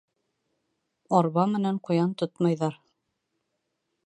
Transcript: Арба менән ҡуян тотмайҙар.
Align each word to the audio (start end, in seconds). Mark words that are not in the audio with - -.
Арба 1.19 1.45
менән 1.53 1.79
ҡуян 1.89 2.17
тотмайҙар. 2.23 2.81